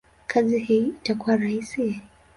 kazi 0.27 0.59
hii 0.59 0.87
itakuwa 0.87 1.37
rahisi? 1.37 2.01